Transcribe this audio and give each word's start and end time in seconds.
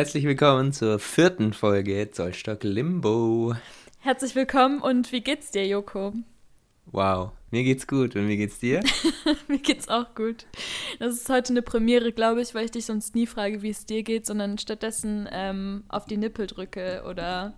Herzlich 0.00 0.24
willkommen 0.24 0.72
zur 0.72 0.98
vierten 0.98 1.52
Folge 1.52 2.10
Zollstock 2.10 2.64
Limbo. 2.64 3.54
Herzlich 3.98 4.34
willkommen 4.34 4.80
und 4.80 5.12
wie 5.12 5.20
geht's 5.20 5.50
dir, 5.50 5.66
Joko? 5.66 6.14
Wow, 6.86 7.32
mir 7.50 7.64
geht's 7.64 7.86
gut 7.86 8.16
und 8.16 8.26
wie 8.26 8.38
geht's 8.38 8.58
dir? 8.58 8.80
mir 9.46 9.58
geht's 9.58 9.88
auch 9.88 10.14
gut. 10.14 10.46
Das 11.00 11.12
ist 11.12 11.28
heute 11.28 11.52
eine 11.52 11.60
Premiere, 11.60 12.12
glaube 12.12 12.40
ich, 12.40 12.54
weil 12.54 12.64
ich 12.64 12.70
dich 12.70 12.86
sonst 12.86 13.14
nie 13.14 13.26
frage, 13.26 13.60
wie 13.60 13.68
es 13.68 13.84
dir 13.84 14.02
geht, 14.02 14.24
sondern 14.24 14.56
stattdessen 14.56 15.28
ähm, 15.30 15.84
auf 15.88 16.06
die 16.06 16.16
Nippel 16.16 16.46
drücke 16.46 17.04
oder 17.06 17.52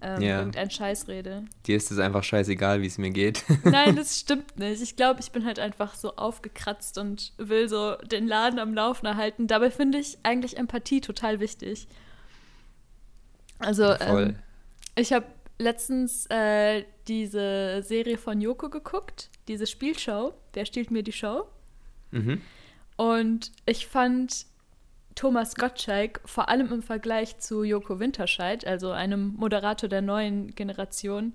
ähm, 0.00 0.22
ja. 0.22 0.38
irgendeinen 0.38 0.70
Scheiß 0.70 1.08
rede. 1.08 1.44
Dir 1.66 1.76
ist 1.76 1.90
es 1.90 1.98
einfach 1.98 2.22
scheißegal, 2.22 2.82
wie 2.82 2.86
es 2.86 2.98
mir 2.98 3.10
geht. 3.10 3.44
Nein, 3.64 3.96
das 3.96 4.18
stimmt 4.18 4.58
nicht. 4.58 4.82
Ich 4.82 4.96
glaube, 4.96 5.20
ich 5.20 5.32
bin 5.32 5.44
halt 5.44 5.58
einfach 5.58 5.94
so 5.94 6.16
aufgekratzt 6.16 6.98
und 6.98 7.32
will 7.38 7.68
so 7.68 7.96
den 7.96 8.26
Laden 8.26 8.58
am 8.58 8.74
Laufen 8.74 9.06
erhalten. 9.06 9.46
Dabei 9.46 9.70
finde 9.70 9.98
ich 9.98 10.18
eigentlich 10.22 10.56
Empathie 10.56 11.00
total 11.00 11.40
wichtig. 11.40 11.88
Also, 13.58 13.94
ähm, 14.00 14.36
ich 14.94 15.12
habe 15.12 15.26
letztens 15.58 16.26
äh, 16.26 16.84
diese 17.08 17.82
Serie 17.82 18.18
von 18.18 18.40
Yoko 18.40 18.68
geguckt, 18.68 19.30
diese 19.48 19.66
Spielshow. 19.66 20.34
Wer 20.52 20.66
stiehlt 20.66 20.90
mir 20.90 21.02
die 21.02 21.12
Show? 21.12 21.46
Mhm. 22.10 22.40
Und 22.96 23.52
ich 23.66 23.86
fand 23.86 24.46
Thomas 25.16 25.56
Gottschalk, 25.56 26.20
vor 26.24 26.48
allem 26.48 26.70
im 26.72 26.82
Vergleich 26.82 27.38
zu 27.38 27.64
Joko 27.64 27.98
Winterscheid, 27.98 28.66
also 28.66 28.90
einem 28.90 29.34
Moderator 29.36 29.88
der 29.88 30.02
neuen 30.02 30.54
Generation, 30.54 31.32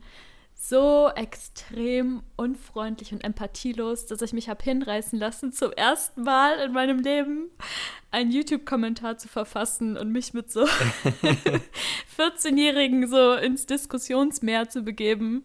so 0.54 1.10
extrem 1.16 2.22
unfreundlich 2.36 3.12
und 3.12 3.24
empathielos, 3.24 4.06
dass 4.06 4.22
ich 4.22 4.32
mich 4.32 4.48
habe 4.48 4.64
hinreißen 4.64 5.18
lassen, 5.18 5.52
zum 5.52 5.72
ersten 5.72 6.22
Mal 6.22 6.60
in 6.60 6.72
meinem 6.72 7.00
Leben 7.00 7.50
einen 8.12 8.32
YouTube-Kommentar 8.32 9.18
zu 9.18 9.28
verfassen 9.28 9.98
und 9.98 10.12
mich 10.12 10.36
mit 10.36 10.52
so 10.52 10.64
14-Jährigen 12.18 13.08
so 13.08 13.34
ins 13.34 13.66
Diskussionsmeer 13.66 14.70
zu 14.70 14.84
begeben. 14.84 15.44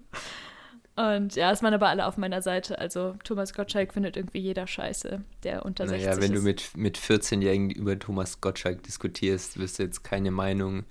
Und 0.97 1.37
ja, 1.37 1.53
es 1.53 1.63
waren 1.63 1.75
aber 1.75 1.89
alle 1.89 2.07
auf 2.07 2.17
meiner 2.17 2.41
Seite. 2.41 2.79
Also 2.79 3.17
Thomas 3.23 3.53
Gottschalk 3.53 3.93
findet 3.93 4.17
irgendwie 4.17 4.39
jeder 4.39 4.67
scheiße, 4.67 5.23
der 5.43 5.65
unter 5.67 5.85
naja, 5.85 5.99
60 5.99 6.11
ist. 6.11 6.17
Naja, 6.17 6.29
wenn 6.29 6.35
du 6.35 6.43
mit, 6.43 6.77
mit 6.77 6.99
14-Jährigen 6.99 7.71
über 7.71 7.99
Thomas 7.99 8.41
Gottschalk 8.41 8.83
diskutierst, 8.83 9.59
wirst 9.59 9.79
du 9.79 9.83
jetzt 9.83 10.05
keine 10.05 10.31
Meinung 10.31 10.85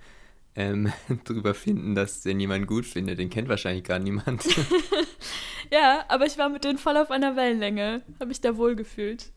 ähm, 0.54 0.92
drüber 1.24 1.54
finden, 1.54 1.96
dass 1.96 2.22
den 2.22 2.38
jemand 2.38 2.68
gut 2.68 2.86
findet. 2.86 3.18
Den 3.18 3.30
kennt 3.30 3.48
wahrscheinlich 3.48 3.82
gar 3.82 3.98
niemand. 3.98 4.44
ja, 5.72 6.04
aber 6.06 6.26
ich 6.26 6.38
war 6.38 6.50
mit 6.50 6.62
denen 6.62 6.78
voll 6.78 6.96
auf 6.96 7.10
einer 7.10 7.34
Wellenlänge. 7.34 8.02
Habe 8.20 8.26
mich 8.26 8.40
da 8.40 8.56
wohl 8.56 8.76
gefühlt. 8.76 9.30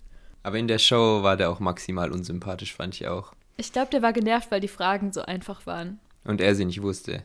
Aber 0.44 0.58
in 0.58 0.67
der 0.67 0.80
Show 0.80 1.23
war 1.23 1.36
der 1.36 1.50
auch 1.50 1.59
maximal 1.59 2.12
unsympathisch, 2.12 2.75
fand 2.75 2.94
ich 2.94 3.08
auch. 3.08 3.34
Ich 3.58 3.73
glaube, 3.73 3.90
der 3.92 4.03
war 4.03 4.14
genervt, 4.14 4.52
weil 4.52 4.62
die 4.62 4.67
Fragen 4.67 5.12
so 5.12 5.22
einfach 5.23 5.66
waren. 5.66 6.00
Und 6.23 6.42
er 6.42 6.53
sie 6.53 6.66
nicht 6.66 6.81
wusste. 6.81 7.23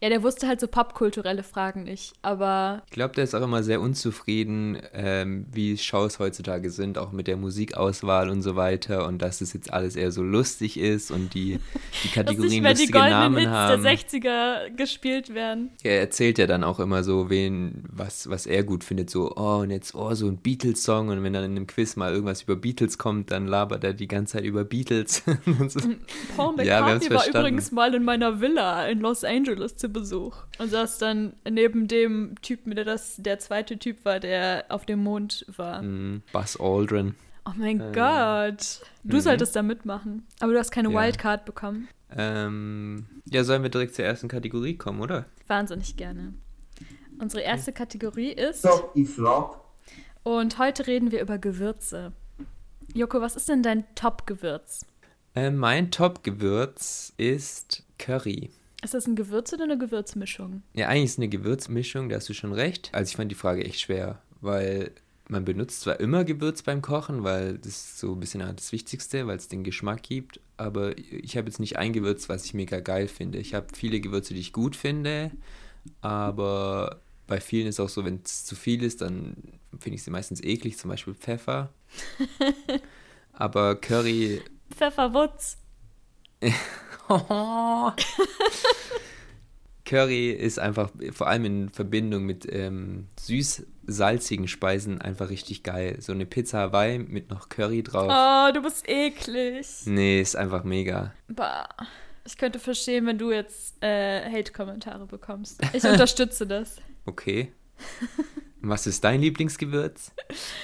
Ja, 0.00 0.08
der 0.08 0.22
wusste 0.22 0.46
halt 0.46 0.60
so 0.60 0.66
popkulturelle 0.66 1.42
Fragen 1.42 1.84
nicht, 1.84 2.12
aber. 2.22 2.82
Ich 2.86 2.92
glaube, 2.92 3.14
der 3.14 3.24
ist 3.24 3.34
auch 3.34 3.42
immer 3.42 3.62
sehr 3.62 3.80
unzufrieden, 3.80 4.78
ähm, 4.92 5.46
wie 5.52 5.78
Shows 5.78 6.18
heutzutage 6.18 6.70
sind, 6.70 6.98
auch 6.98 7.12
mit 7.12 7.26
der 7.26 7.36
Musikauswahl 7.36 8.28
und 8.30 8.42
so 8.42 8.56
weiter 8.56 9.06
und 9.06 9.22
dass 9.22 9.40
es 9.40 9.52
jetzt 9.52 9.72
alles 9.72 9.96
eher 9.96 10.12
so 10.12 10.22
lustig 10.22 10.78
ist 10.78 11.10
und 11.10 11.34
die, 11.34 11.58
die 12.04 12.08
Kategorien 12.14 12.42
dass 12.42 12.50
nicht 12.50 12.62
mehr 12.62 12.70
lustige 12.72 12.98
die 12.98 13.10
Namen 13.10 13.38
Hits 13.38 13.50
haben. 13.50 13.82
der 13.82 13.98
60er 13.98 14.76
gespielt 14.76 15.34
werden. 15.34 15.70
Er 15.82 16.00
erzählt 16.00 16.38
ja 16.38 16.46
dann 16.46 16.64
auch 16.64 16.80
immer 16.80 17.02
so, 17.02 17.30
wen, 17.30 17.84
was, 17.90 18.28
was 18.28 18.46
er 18.46 18.64
gut 18.64 18.84
findet, 18.84 19.10
so, 19.10 19.32
oh, 19.36 19.60
und 19.60 19.70
jetzt, 19.70 19.94
oh, 19.94 20.14
so 20.14 20.26
ein 20.26 20.38
Beatles-Song 20.38 21.08
und 21.08 21.22
wenn 21.22 21.32
dann 21.32 21.44
in 21.44 21.52
einem 21.52 21.66
Quiz 21.66 21.96
mal 21.96 22.12
irgendwas 22.12 22.42
über 22.42 22.56
Beatles 22.56 22.98
kommt, 22.98 23.30
dann 23.30 23.46
labert 23.46 23.84
er 23.84 23.94
die 23.94 24.08
ganze 24.08 24.34
Zeit 24.34 24.44
über 24.44 24.64
Beatles. 24.64 25.22
so. 25.68 25.80
Paul 26.36 26.54
McCartney 26.56 26.66
ja, 26.66 26.80
war 26.80 27.00
verstanden. 27.00 27.38
übrigens 27.38 27.72
mal 27.72 27.94
in 27.94 28.04
meiner 28.04 28.40
Villa 28.40 28.86
in 28.86 29.00
Los 29.00 29.24
Angeles 29.24 29.65
Angeles 29.66 29.76
zu 29.76 29.88
Besuch 29.88 30.36
und 30.58 30.70
saß 30.70 30.98
dann 30.98 31.34
neben 31.48 31.88
dem 31.88 32.34
Typen, 32.40 32.74
der 32.74 32.84
das 32.84 33.16
der 33.16 33.38
zweite 33.38 33.78
Typ 33.78 34.04
war, 34.04 34.20
der 34.20 34.64
auf 34.68 34.86
dem 34.86 35.02
Mond 35.02 35.44
war. 35.56 35.82
Mm, 35.82 36.22
Buzz 36.32 36.56
Aldrin. 36.60 37.14
Oh 37.44 37.52
mein 37.56 37.80
äh, 37.80 37.92
Gott. 37.92 38.80
Du 39.02 39.16
mhm. 39.16 39.20
solltest 39.20 39.56
da 39.56 39.62
mitmachen. 39.62 40.26
Aber 40.40 40.52
du 40.52 40.58
hast 40.58 40.70
keine 40.70 40.90
ja. 40.92 41.00
Wildcard 41.00 41.44
bekommen. 41.44 41.88
Ähm, 42.16 43.06
ja, 43.24 43.42
sollen 43.44 43.62
wir 43.62 43.70
direkt 43.70 43.94
zur 43.94 44.04
ersten 44.04 44.28
Kategorie 44.28 44.76
kommen, 44.76 45.00
oder? 45.00 45.26
Wahnsinnig 45.48 45.96
gerne. 45.96 46.34
Unsere 47.18 47.42
erste 47.42 47.72
Kategorie 47.72 48.32
ist. 48.32 48.60
Stop, 48.60 48.92
ich 48.94 49.08
flop. 49.08 49.64
Und 50.22 50.58
heute 50.58 50.86
reden 50.86 51.10
wir 51.10 51.20
über 51.20 51.38
Gewürze. 51.38 52.12
Joko, 52.94 53.20
was 53.20 53.36
ist 53.36 53.48
denn 53.48 53.62
dein 53.62 53.84
Top-Gewürz? 53.94 54.86
Äh, 55.34 55.50
mein 55.50 55.90
Top-Gewürz 55.90 57.12
ist 57.16 57.84
Curry. 57.98 58.50
Ist 58.82 58.94
das 58.94 59.06
ein 59.06 59.16
Gewürz 59.16 59.52
oder 59.52 59.64
eine 59.64 59.78
Gewürzmischung? 59.78 60.62
Ja, 60.74 60.88
eigentlich 60.88 61.04
ist 61.04 61.12
es 61.12 61.18
eine 61.18 61.28
Gewürzmischung, 61.28 62.08
da 62.08 62.16
hast 62.16 62.28
du 62.28 62.34
schon 62.34 62.52
recht. 62.52 62.90
Also 62.92 63.10
ich 63.10 63.16
fand 63.16 63.30
die 63.30 63.36
Frage 63.36 63.64
echt 63.64 63.80
schwer, 63.80 64.20
weil 64.40 64.92
man 65.28 65.44
benutzt 65.44 65.80
zwar 65.80 65.98
immer 65.98 66.24
Gewürz 66.24 66.62
beim 66.62 66.82
Kochen, 66.82 67.24
weil 67.24 67.58
das 67.58 67.72
ist 67.72 67.98
so 67.98 68.12
ein 68.12 68.20
bisschen 68.20 68.40
das 68.54 68.72
Wichtigste, 68.72 69.26
weil 69.26 69.36
es 69.36 69.48
den 69.48 69.64
Geschmack 69.64 70.02
gibt, 70.02 70.40
aber 70.56 70.96
ich 70.98 71.36
habe 71.36 71.48
jetzt 71.48 71.58
nicht 71.58 71.76
ein 71.76 71.92
Gewürz, 71.92 72.28
was 72.28 72.44
ich 72.44 72.54
mega 72.54 72.80
geil 72.80 73.08
finde. 73.08 73.38
Ich 73.38 73.54
habe 73.54 73.66
viele 73.74 74.00
Gewürze, 74.00 74.34
die 74.34 74.40
ich 74.40 74.52
gut 74.52 74.76
finde, 74.76 75.32
aber 76.00 77.00
bei 77.26 77.40
vielen 77.40 77.66
ist 77.66 77.80
auch 77.80 77.88
so, 77.88 78.04
wenn 78.04 78.20
es 78.24 78.44
zu 78.44 78.54
viel 78.54 78.82
ist, 78.84 79.00
dann 79.00 79.36
finde 79.78 79.96
ich 79.96 80.04
sie 80.04 80.10
meistens 80.10 80.42
eklig, 80.42 80.78
zum 80.78 80.90
Beispiel 80.90 81.14
Pfeffer. 81.14 81.70
aber 83.32 83.76
Curry. 83.76 84.42
Pfefferwutz. 84.70 85.58
Curry 89.84 90.30
ist 90.32 90.58
einfach 90.58 90.90
vor 91.12 91.28
allem 91.28 91.44
in 91.44 91.68
Verbindung 91.68 92.24
mit 92.24 92.46
ähm, 92.52 93.06
süß-salzigen 93.20 94.48
Speisen 94.48 95.00
einfach 95.00 95.30
richtig 95.30 95.62
geil. 95.62 95.98
So 96.00 96.12
eine 96.12 96.26
Pizza 96.26 96.58
Hawaii 96.58 96.98
mit 96.98 97.30
noch 97.30 97.48
Curry 97.48 97.84
drauf. 97.84 98.10
Oh, 98.10 98.52
du 98.52 98.62
bist 98.62 98.88
eklig. 98.88 99.66
Nee, 99.84 100.20
ist 100.20 100.34
einfach 100.36 100.64
mega. 100.64 101.14
Bah. 101.28 101.68
Ich 102.26 102.36
könnte 102.36 102.58
verstehen, 102.58 103.06
wenn 103.06 103.18
du 103.18 103.30
jetzt 103.30 103.80
äh, 103.80 104.28
Hate-Kommentare 104.28 105.06
bekommst. 105.06 105.60
Ich 105.72 105.84
unterstütze 105.84 106.46
das. 106.46 106.76
Okay. 107.08 107.52
Was 108.60 108.88
ist 108.88 109.04
dein 109.04 109.20
Lieblingsgewürz? 109.20 110.10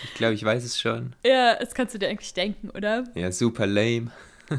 Ich 0.03 0.15
glaube, 0.15 0.35
ich 0.35 0.43
weiß 0.45 0.65
es 0.65 0.81
schon. 0.81 1.15
Ja, 1.25 1.55
das 1.55 1.73
kannst 1.73 1.95
du 1.95 1.99
dir 2.01 2.09
eigentlich 2.09 2.35
denken, 2.35 2.69
oder? 2.71 3.05
Ja, 3.15 3.31
super 3.31 3.65
lame. 3.69 4.11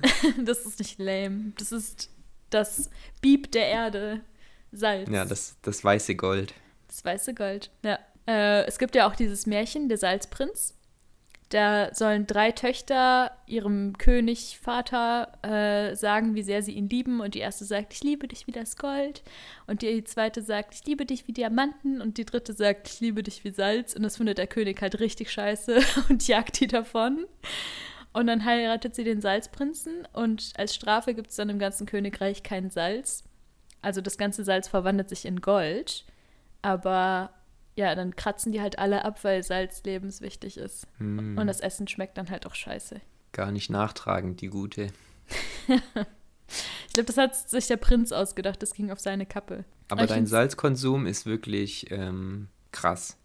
das 0.43 0.65
ist 0.65 0.79
nicht 0.79 0.99
lame. 0.99 1.53
Das 1.57 1.71
ist 1.71 2.09
das 2.49 2.89
Bieb 3.21 3.51
der 3.51 3.67
Erde. 3.67 4.21
Salz. 4.73 5.09
Ja, 5.09 5.23
das, 5.23 5.55
das 5.61 5.83
weiße 5.83 6.15
Gold. 6.15 6.53
Das 6.87 7.05
weiße 7.05 7.33
Gold, 7.33 7.69
ja. 7.83 7.99
Äh, 8.27 8.65
es 8.65 8.79
gibt 8.79 8.95
ja 8.95 9.07
auch 9.07 9.15
dieses 9.15 9.45
Märchen, 9.45 9.89
der 9.89 9.97
Salzprinz. 9.97 10.75
Da 11.49 11.93
sollen 11.93 12.25
drei 12.25 12.51
Töchter 12.51 13.31
ihrem 13.45 13.95
König 13.99 14.57
Vater 14.59 15.33
äh, 15.43 15.95
sagen, 15.95 16.33
wie 16.33 16.41
sehr 16.41 16.63
sie 16.63 16.71
ihn 16.71 16.89
lieben. 16.89 17.21
Und 17.21 17.35
die 17.35 17.39
erste 17.39 17.63
sagt, 17.63 17.93
ich 17.93 18.03
liebe 18.03 18.27
dich 18.27 18.47
wie 18.47 18.51
das 18.51 18.75
Gold. 18.75 19.21
Und 19.67 19.83
die 19.83 20.03
zweite 20.03 20.41
sagt, 20.41 20.73
ich 20.73 20.85
liebe 20.85 21.05
dich 21.05 21.27
wie 21.27 21.33
Diamanten. 21.33 22.01
Und 22.01 22.17
die 22.17 22.25
dritte 22.25 22.53
sagt, 22.53 22.87
ich 22.89 22.99
liebe 23.01 23.21
dich 23.21 23.43
wie 23.43 23.51
Salz. 23.51 23.93
Und 23.93 24.01
das 24.01 24.17
findet 24.17 24.39
der 24.39 24.47
König 24.47 24.81
halt 24.81 24.99
richtig 24.99 25.31
scheiße 25.31 25.79
und 26.09 26.27
jagt 26.27 26.59
die 26.59 26.67
davon. 26.67 27.27
Und 28.13 28.27
dann 28.27 28.45
heiratet 28.45 28.95
sie 28.95 29.03
den 29.03 29.21
Salzprinzen 29.21 30.07
und 30.13 30.53
als 30.55 30.75
Strafe 30.75 31.15
gibt 31.15 31.31
es 31.31 31.35
dann 31.35 31.49
im 31.49 31.57
ganzen 31.57 31.87
Königreich 31.87 32.43
kein 32.43 32.69
Salz. 32.69 33.23
Also 33.81 34.01
das 34.01 34.17
ganze 34.17 34.43
Salz 34.43 34.67
verwandelt 34.67 35.09
sich 35.09 35.25
in 35.25 35.41
Gold. 35.41 36.05
Aber 36.61 37.31
ja, 37.75 37.95
dann 37.95 38.15
kratzen 38.15 38.51
die 38.51 38.61
halt 38.61 38.77
alle 38.77 39.03
ab, 39.03 39.23
weil 39.23 39.43
Salz 39.43 39.83
lebenswichtig 39.83 40.57
ist. 40.57 40.87
Mm. 40.99 41.37
Und 41.37 41.47
das 41.47 41.59
Essen 41.59 41.87
schmeckt 41.87 42.17
dann 42.17 42.29
halt 42.29 42.45
auch 42.45 42.55
scheiße. 42.55 43.01
Gar 43.31 43.51
nicht 43.51 43.71
nachtragend, 43.71 44.41
die 44.41 44.47
gute. 44.47 44.83
ich 45.67 46.93
glaube, 46.93 47.07
das 47.07 47.17
hat 47.17 47.35
sich 47.35 47.67
der 47.67 47.77
Prinz 47.77 48.11
ausgedacht, 48.11 48.61
das 48.61 48.73
ging 48.73 48.91
auf 48.91 48.99
seine 48.99 49.25
Kappe. 49.25 49.65
Aber, 49.89 50.01
Aber 50.01 50.07
dein 50.07 50.27
Salzkonsum 50.27 51.07
ist 51.07 51.25
wirklich 51.25 51.89
ähm, 51.91 52.47
krass. 52.71 53.17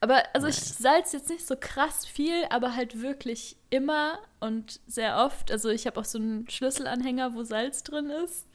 Aber 0.00 0.22
also 0.32 0.46
ich 0.46 0.56
salze 0.56 1.16
jetzt 1.16 1.30
nicht 1.30 1.46
so 1.46 1.54
krass 1.58 2.06
viel, 2.06 2.44
aber 2.50 2.74
halt 2.74 3.00
wirklich 3.02 3.56
immer 3.70 4.18
und 4.40 4.80
sehr 4.86 5.18
oft. 5.18 5.50
Also 5.50 5.68
ich 5.70 5.86
habe 5.86 6.00
auch 6.00 6.04
so 6.04 6.18
einen 6.18 6.48
Schlüsselanhänger, 6.48 7.34
wo 7.34 7.44
Salz 7.44 7.82
drin 7.84 8.10
ist. 8.10 8.48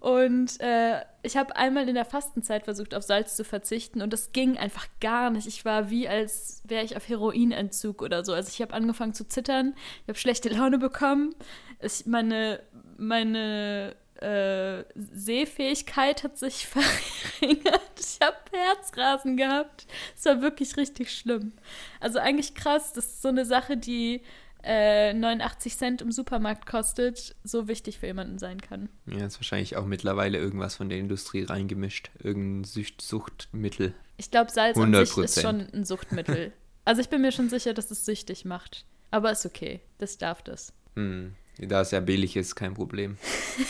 Und 0.00 0.60
äh, 0.60 1.00
ich 1.22 1.36
habe 1.36 1.56
einmal 1.56 1.88
in 1.88 1.96
der 1.96 2.04
Fastenzeit 2.04 2.64
versucht, 2.64 2.94
auf 2.94 3.02
Salz 3.02 3.34
zu 3.34 3.44
verzichten 3.44 4.00
und 4.00 4.12
das 4.12 4.30
ging 4.30 4.56
einfach 4.56 4.86
gar 5.00 5.30
nicht. 5.30 5.48
Ich 5.48 5.64
war 5.64 5.90
wie, 5.90 6.08
als 6.08 6.62
wäre 6.64 6.84
ich 6.84 6.96
auf 6.96 7.08
Heroinentzug 7.08 8.00
oder 8.02 8.24
so. 8.24 8.32
Also 8.32 8.50
ich 8.52 8.62
habe 8.62 8.74
angefangen 8.74 9.14
zu 9.14 9.26
zittern, 9.26 9.74
ich 10.02 10.08
habe 10.08 10.18
schlechte 10.18 10.50
Laune 10.50 10.78
bekommen. 10.78 11.34
Ich, 11.80 12.06
meine, 12.06 12.60
meine 12.96 13.96
äh, 14.20 14.84
Sehfähigkeit 14.94 16.24
hat 16.24 16.36
sich 16.38 16.66
verringert. 16.68 17.80
Ich 17.98 18.18
habe 18.20 18.36
Herzrasen 18.52 19.36
gehabt. 19.36 19.86
Es 20.16 20.24
war 20.24 20.42
wirklich 20.42 20.76
richtig 20.76 21.12
schlimm. 21.12 21.52
Also 22.00 22.18
eigentlich 22.18 22.54
krass. 22.54 22.92
Das 22.92 23.06
ist 23.06 23.22
so 23.22 23.28
eine 23.28 23.44
Sache, 23.44 23.76
die 23.76 24.22
äh, 24.62 25.12
89 25.14 25.76
Cent 25.76 26.02
im 26.02 26.10
Supermarkt 26.10 26.66
kostet, 26.66 27.36
so 27.44 27.68
wichtig 27.68 27.98
für 27.98 28.06
jemanden 28.06 28.38
sein 28.38 28.60
kann. 28.60 28.88
Ja, 29.06 29.24
ist 29.26 29.38
wahrscheinlich 29.38 29.76
auch 29.76 29.86
mittlerweile 29.86 30.38
irgendwas 30.38 30.76
von 30.76 30.88
der 30.88 30.98
Industrie 30.98 31.44
reingemischt. 31.44 32.10
Irgendein 32.22 32.64
Sucht 32.64 33.00
Suchtmittel. 33.00 33.94
Ich 34.16 34.30
glaube, 34.30 34.50
Salz 34.50 34.76
100%. 34.76 34.82
an 34.82 35.06
sich 35.06 35.16
ist 35.18 35.42
schon 35.42 35.68
ein 35.72 35.84
Suchtmittel. 35.84 36.52
also 36.84 37.00
ich 37.00 37.08
bin 37.08 37.22
mir 37.22 37.32
schon 37.32 37.48
sicher, 37.48 37.72
dass 37.72 37.90
es 37.90 38.04
süchtig 38.04 38.44
macht. 38.44 38.84
Aber 39.10 39.30
ist 39.30 39.46
okay. 39.46 39.80
Das 39.98 40.18
darf 40.18 40.42
das. 40.42 40.72
Hm. 40.96 41.34
Da 41.58 41.80
es 41.80 41.90
ja 41.90 42.00
billig 42.00 42.36
ist, 42.36 42.54
kein 42.54 42.74
Problem. 42.74 43.16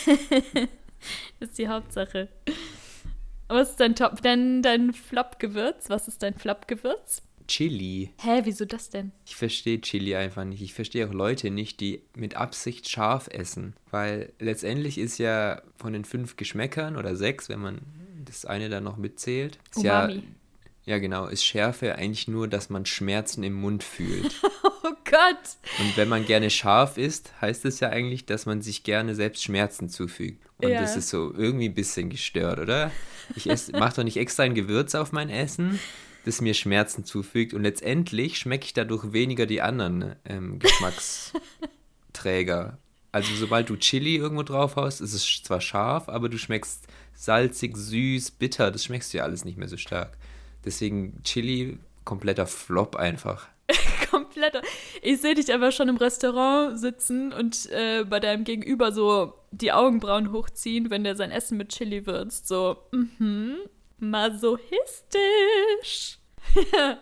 das 0.06 0.68
ist 1.50 1.58
die 1.58 1.68
Hauptsache. 1.68 2.28
Was 3.48 3.70
ist 3.70 3.80
dein 3.80 3.94
Top, 3.94 4.20
dein, 4.22 4.62
dein 4.62 4.92
Flop-Gewürz? 4.92 5.88
Was 5.88 6.06
ist 6.08 6.22
dein 6.22 6.34
Flop-Gewürz? 6.34 7.22
Chili. 7.46 8.12
Hä, 8.18 8.42
wieso 8.44 8.66
das 8.66 8.90
denn? 8.90 9.12
Ich 9.24 9.36
verstehe 9.36 9.80
Chili 9.80 10.14
einfach 10.14 10.44
nicht. 10.44 10.60
Ich 10.60 10.74
verstehe 10.74 11.08
auch 11.08 11.14
Leute 11.14 11.50
nicht, 11.50 11.80
die 11.80 12.02
mit 12.14 12.36
Absicht 12.36 12.90
scharf 12.90 13.28
essen. 13.28 13.74
Weil 13.90 14.34
letztendlich 14.38 14.98
ist 14.98 15.16
ja 15.16 15.62
von 15.76 15.94
den 15.94 16.04
fünf 16.04 16.36
Geschmäckern 16.36 16.96
oder 16.96 17.16
sechs, 17.16 17.48
wenn 17.48 17.60
man 17.60 17.80
das 18.26 18.44
eine 18.44 18.68
dann 18.68 18.84
noch 18.84 18.98
mitzählt, 18.98 19.58
ist 19.70 19.78
Umami. 19.78 20.14
ja 20.16 20.22
ja, 20.88 20.98
genau. 20.98 21.26
Ist 21.26 21.44
Schärfe 21.44 21.96
eigentlich 21.96 22.28
nur, 22.28 22.48
dass 22.48 22.70
man 22.70 22.86
Schmerzen 22.86 23.42
im 23.42 23.52
Mund 23.52 23.84
fühlt. 23.84 24.40
Gott! 25.10 25.56
Und 25.78 25.96
wenn 25.96 26.08
man 26.08 26.26
gerne 26.26 26.50
scharf 26.50 26.98
isst, 26.98 27.32
heißt 27.40 27.64
es 27.64 27.80
ja 27.80 27.88
eigentlich, 27.90 28.26
dass 28.26 28.46
man 28.46 28.60
sich 28.62 28.82
gerne 28.82 29.14
selbst 29.14 29.42
Schmerzen 29.42 29.88
zufügt. 29.88 30.44
Und 30.58 30.68
ja. 30.70 30.80
das 30.80 30.96
ist 30.96 31.08
so 31.08 31.32
irgendwie 31.34 31.68
ein 31.68 31.74
bisschen 31.74 32.10
gestört, 32.10 32.58
oder? 32.58 32.90
Ich 33.34 33.46
mache 33.72 33.96
doch 33.96 34.04
nicht 34.04 34.18
extra 34.18 34.42
ein 34.42 34.54
Gewürz 34.54 34.94
auf 34.94 35.12
mein 35.12 35.30
Essen, 35.30 35.78
das 36.24 36.40
mir 36.40 36.54
Schmerzen 36.54 37.04
zufügt. 37.04 37.54
Und 37.54 37.62
letztendlich 37.62 38.38
schmecke 38.38 38.66
ich 38.66 38.74
dadurch 38.74 39.12
weniger 39.12 39.46
die 39.46 39.62
anderen 39.62 40.16
ähm, 40.24 40.58
Geschmacksträger. 42.12 42.78
Also 43.10 43.34
sobald 43.34 43.70
du 43.70 43.76
Chili 43.76 44.16
irgendwo 44.16 44.42
drauf 44.42 44.76
hast, 44.76 45.00
ist 45.00 45.14
es 45.14 45.42
zwar 45.42 45.62
scharf, 45.62 46.08
aber 46.08 46.28
du 46.28 46.36
schmeckst 46.36 46.86
salzig, 47.14 47.76
süß, 47.76 48.32
bitter. 48.32 48.70
Das 48.70 48.84
schmeckst 48.84 49.14
du 49.14 49.18
ja 49.18 49.24
alles 49.24 49.44
nicht 49.44 49.56
mehr 49.56 49.68
so 49.68 49.78
stark. 49.78 50.18
Deswegen 50.64 51.22
Chili, 51.22 51.78
kompletter 52.04 52.46
Flop 52.46 52.96
einfach. 52.96 53.48
kompletter. 54.38 54.62
Ich 55.02 55.20
sehe 55.20 55.34
dich 55.34 55.52
aber 55.52 55.72
schon 55.72 55.88
im 55.88 55.96
Restaurant 55.96 56.78
sitzen 56.78 57.32
und 57.32 57.70
äh, 57.70 58.04
bei 58.04 58.20
deinem 58.20 58.44
Gegenüber 58.44 58.92
so 58.92 59.34
die 59.50 59.72
Augenbrauen 59.72 60.32
hochziehen, 60.32 60.90
wenn 60.90 61.04
der 61.04 61.16
sein 61.16 61.30
Essen 61.30 61.58
mit 61.58 61.70
Chili 61.70 62.06
würzt. 62.06 62.48
So, 62.48 62.76
mhm, 62.92 63.56
masochistisch. 63.98 65.18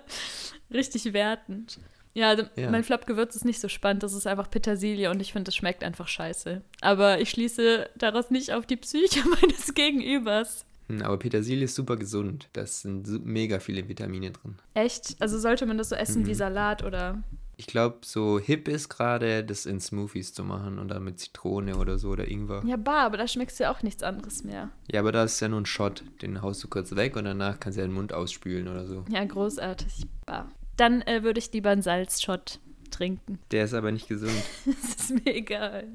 Richtig 0.73 1.13
wertend. 1.13 1.79
Ja, 2.15 2.35
ja, 2.35 2.71
mein 2.71 2.83
Flop-Gewürz 2.83 3.37
ist 3.37 3.45
nicht 3.45 3.61
so 3.61 3.69
spannend. 3.69 4.03
Das 4.03 4.15
ist 4.15 4.27
einfach 4.27 4.51
Petersilie 4.51 5.11
und 5.11 5.21
ich 5.21 5.35
finde, 5.35 5.51
es 5.51 5.55
schmeckt 5.55 5.85
einfach 5.85 6.09
scheiße. 6.09 6.63
Aber 6.81 7.21
ich 7.21 7.29
schließe 7.29 7.91
daraus 7.95 8.31
nicht 8.31 8.53
auf 8.53 8.65
die 8.65 8.77
Psyche 8.77 9.23
meines 9.43 9.75
Gegenübers. 9.75 10.66
Hm, 10.89 11.03
aber 11.03 11.19
Petersilie 11.19 11.65
ist 11.65 11.75
super 11.75 11.97
gesund. 11.97 12.49
Da 12.53 12.67
sind 12.67 13.25
mega 13.25 13.59
viele 13.59 13.89
Vitamine 13.89 14.31
drin. 14.31 14.57
Echt? 14.75 15.17
Also 15.21 15.39
sollte 15.39 15.67
man 15.67 15.79
das 15.79 15.89
so 15.89 15.97
essen 15.97 16.23
mhm. 16.23 16.27
wie 16.27 16.35
Salat 16.35 16.85
oder? 16.85 17.23
Ich 17.59 17.67
glaube, 17.67 17.99
so 18.03 18.39
hip 18.39 18.69
ist 18.69 18.91
gerade, 18.91 19.43
das 19.43 19.65
in 19.65 19.81
Smoothies 19.81 20.35
zu 20.35 20.45
machen 20.45 20.79
und 20.79 20.89
dann 20.89 21.05
mit 21.05 21.19
Zitrone 21.19 21.77
oder 21.77 21.99
so 21.99 22.11
oder 22.11 22.29
Ingwer. 22.29 22.63
Ja, 22.67 22.77
bar, 22.77 23.07
aber 23.07 23.17
da 23.17 23.27
schmeckst 23.27 23.59
du 23.59 23.65
ja 23.65 23.73
auch 23.73 23.83
nichts 23.83 24.03
anderes 24.03 24.45
mehr. 24.45 24.69
Ja, 24.93 25.01
aber 25.01 25.11
da 25.11 25.25
ist 25.25 25.41
ja 25.41 25.49
nur 25.49 25.63
ein 25.63 25.67
Shot. 25.67 26.05
Den 26.21 26.43
haust 26.43 26.63
du 26.63 26.69
kurz 26.69 26.95
weg 26.95 27.17
und 27.17 27.25
danach 27.25 27.59
kannst 27.59 27.79
du 27.79 27.81
ja 27.81 27.87
den 27.87 27.95
Mund 27.95 28.13
ausspülen 28.13 28.69
oder 28.69 28.87
so. 28.87 29.07
Ja, 29.09 29.25
großartig. 29.25 30.07
Bar. 30.27 30.51
Dann 30.77 31.01
äh, 31.03 31.23
würde 31.23 31.39
ich 31.39 31.51
lieber 31.53 31.71
einen 31.71 31.81
Salzshot 31.81 32.61
trinken. 32.91 33.39
Der 33.51 33.65
ist 33.65 33.73
aber 33.73 33.91
nicht 33.91 34.09
gesund. 34.09 34.43
das 34.67 35.11
ist 35.11 35.25
mir 35.25 35.35
egal. 35.35 35.89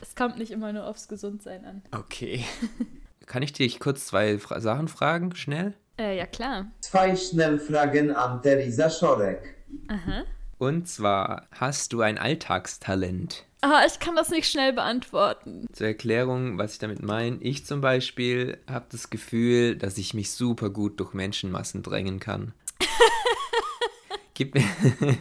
Es 0.00 0.16
kommt 0.16 0.38
nicht 0.38 0.50
immer 0.50 0.72
nur 0.72 0.86
aufs 0.86 1.06
Gesundsein 1.06 1.64
an. 1.64 1.82
Okay. 1.92 2.44
Kann 3.26 3.42
ich 3.42 3.52
dich 3.52 3.80
kurz 3.80 4.06
zwei 4.06 4.38
Fra 4.38 4.60
Sachen 4.60 4.88
fragen, 4.88 5.34
schnell? 5.34 5.74
Äh, 5.98 6.16
ja, 6.16 6.26
klar. 6.26 6.66
Zwei 6.80 7.14
Schnellfragen 7.16 8.10
an 8.10 8.42
Teresa 8.42 8.90
Schorek. 8.90 9.54
Aha. 9.88 10.24
Und 10.58 10.88
zwar, 10.88 11.46
hast 11.52 11.92
du 11.92 12.00
ein 12.00 12.18
Alltagstalent? 12.18 13.44
Ah, 13.60 13.82
ich 13.86 13.98
kann 13.98 14.14
das 14.14 14.28
nicht 14.28 14.50
schnell 14.50 14.72
beantworten. 14.72 15.66
Zur 15.72 15.86
Erklärung, 15.86 16.58
was 16.58 16.74
ich 16.74 16.78
damit 16.80 17.02
meine. 17.02 17.38
Ich 17.40 17.64
zum 17.64 17.80
Beispiel 17.80 18.58
habe 18.68 18.86
das 18.90 19.08
Gefühl, 19.08 19.76
dass 19.76 19.96
ich 19.96 20.12
mich 20.12 20.32
super 20.32 20.68
gut 20.68 21.00
durch 21.00 21.14
Menschenmassen 21.14 21.82
drängen 21.82 22.20
kann. 22.20 22.52
gib, 24.34 24.54
mir, 24.54 24.64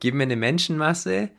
gib 0.00 0.14
mir 0.14 0.24
eine 0.24 0.36
Menschenmasse 0.36 1.30